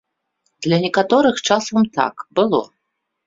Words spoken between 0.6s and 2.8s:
Для некаторых часам так, было.